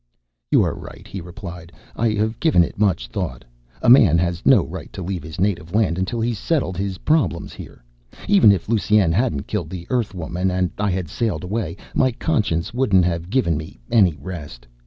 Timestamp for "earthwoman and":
9.91-10.71